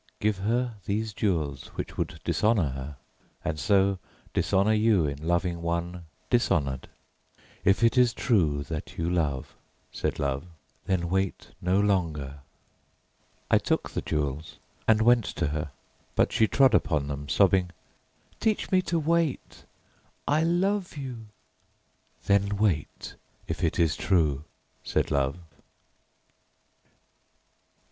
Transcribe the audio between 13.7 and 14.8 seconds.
the jewels